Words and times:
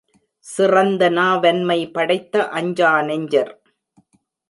சிறந்த 0.45 1.09
நாவன்மை 1.09 1.79
படைத்த 1.91 2.43
அஞ்சா 2.49 3.01
நெஞ்சர். 3.01 3.53